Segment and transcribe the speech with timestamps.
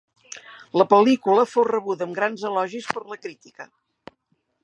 [0.81, 3.71] La pel·lícula fou rebuda amb grans elogis per la crítica.